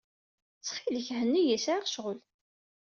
Ttxil-k, 0.57 1.07
henni-iyi. 1.17 1.57
Sɛiɣ 1.59 1.83
ccɣel. 1.87 2.19